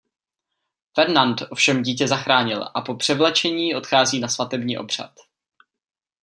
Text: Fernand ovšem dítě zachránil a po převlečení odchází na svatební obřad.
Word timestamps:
Fernand 0.95 1.41
ovšem 1.49 1.81
dítě 1.83 2.07
zachránil 2.07 2.63
a 2.75 2.81
po 2.81 2.95
převlečení 2.95 3.75
odchází 3.75 4.19
na 4.19 4.27
svatební 4.27 4.77
obřad. 4.77 5.13